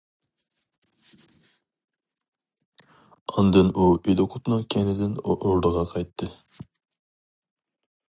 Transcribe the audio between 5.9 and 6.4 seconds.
قايتتى.